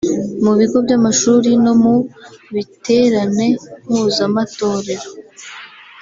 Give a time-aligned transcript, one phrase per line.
[0.43, 1.93] mu bigo by’amashuri no mu
[2.55, 3.47] biterane
[3.89, 5.07] mpuzamatorero